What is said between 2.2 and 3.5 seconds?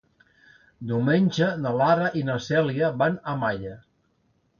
i na Cèlia van a